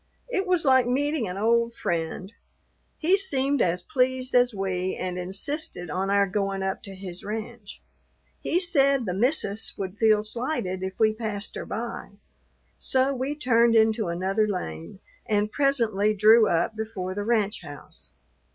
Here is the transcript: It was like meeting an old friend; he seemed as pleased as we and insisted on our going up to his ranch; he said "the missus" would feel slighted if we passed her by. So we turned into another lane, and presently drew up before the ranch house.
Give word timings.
It 0.29 0.47
was 0.47 0.65
like 0.65 0.87
meeting 0.87 1.27
an 1.27 1.37
old 1.37 1.75
friend; 1.75 2.33
he 2.97 3.17
seemed 3.17 3.61
as 3.61 3.83
pleased 3.83 4.33
as 4.33 4.51
we 4.51 4.95
and 4.95 5.19
insisted 5.19 5.91
on 5.91 6.09
our 6.09 6.25
going 6.25 6.63
up 6.63 6.81
to 6.89 6.95
his 6.95 7.23
ranch; 7.23 7.83
he 8.39 8.59
said 8.59 9.05
"the 9.05 9.13
missus" 9.13 9.75
would 9.77 9.99
feel 9.99 10.23
slighted 10.23 10.81
if 10.81 10.97
we 10.97 11.13
passed 11.13 11.55
her 11.55 11.67
by. 11.67 12.13
So 12.79 13.13
we 13.13 13.35
turned 13.35 13.75
into 13.75 14.07
another 14.07 14.47
lane, 14.47 14.97
and 15.27 15.51
presently 15.51 16.15
drew 16.15 16.47
up 16.49 16.75
before 16.75 17.13
the 17.13 17.23
ranch 17.23 17.61
house. 17.61 18.13